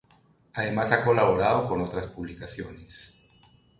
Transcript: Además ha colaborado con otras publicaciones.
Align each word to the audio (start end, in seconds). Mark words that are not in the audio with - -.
Además 0.53 0.91
ha 0.91 1.05
colaborado 1.05 1.67
con 1.67 1.79
otras 1.81 2.07
publicaciones. 2.07 3.21